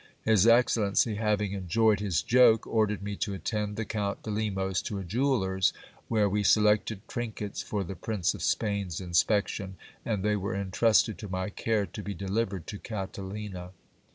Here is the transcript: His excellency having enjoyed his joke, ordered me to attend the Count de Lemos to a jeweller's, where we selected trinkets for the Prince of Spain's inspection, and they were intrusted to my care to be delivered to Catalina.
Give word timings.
His 0.23 0.47
excellency 0.47 1.13
having 1.13 1.51
enjoyed 1.51 1.99
his 1.99 2.23
joke, 2.23 2.65
ordered 2.65 3.03
me 3.03 3.15
to 3.17 3.35
attend 3.35 3.75
the 3.75 3.85
Count 3.85 4.23
de 4.23 4.31
Lemos 4.31 4.81
to 4.81 4.97
a 4.97 5.03
jeweller's, 5.03 5.73
where 6.07 6.27
we 6.27 6.41
selected 6.41 7.07
trinkets 7.07 7.61
for 7.61 7.83
the 7.83 7.95
Prince 7.95 8.33
of 8.33 8.41
Spain's 8.41 8.99
inspection, 8.99 9.75
and 10.03 10.23
they 10.23 10.35
were 10.35 10.55
intrusted 10.55 11.19
to 11.19 11.29
my 11.29 11.51
care 11.51 11.85
to 11.85 12.01
be 12.01 12.15
delivered 12.15 12.65
to 12.65 12.79
Catalina. 12.79 13.73